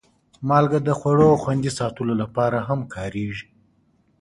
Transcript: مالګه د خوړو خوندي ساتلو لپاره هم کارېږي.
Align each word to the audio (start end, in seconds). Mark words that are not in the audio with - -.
مالګه 0.47 0.79
د 0.83 0.89
خوړو 0.99 1.29
خوندي 1.41 1.71
ساتلو 1.79 2.13
لپاره 2.21 2.57
هم 2.67 2.79
کارېږي. 2.95 3.45